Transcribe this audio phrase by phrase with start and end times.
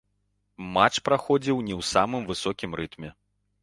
[0.77, 3.09] Матч праходзіў не ў самым высокім рытме.